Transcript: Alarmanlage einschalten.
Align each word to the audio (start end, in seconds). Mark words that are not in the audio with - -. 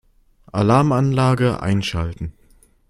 Alarmanlage 0.51 1.61
einschalten. 1.61 2.33